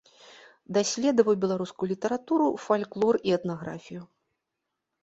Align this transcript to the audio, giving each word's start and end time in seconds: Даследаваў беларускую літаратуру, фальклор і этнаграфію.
Даследаваў 0.77 1.35
беларускую 1.43 1.87
літаратуру, 1.93 2.47
фальклор 2.65 3.15
і 3.31 3.39
этнаграфію. 3.39 4.03